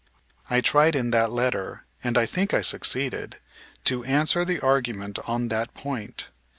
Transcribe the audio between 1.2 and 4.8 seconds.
letter, and I think I succeeded, to answer the